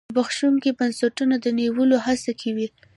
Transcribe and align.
د 0.01 0.03
زبېښونکو 0.13 0.69
بنسټونو 0.79 1.35
د 1.39 1.45
نیولو 1.59 1.97
هڅه 2.05 2.31
کې 2.39 2.49
وي. 2.55 2.67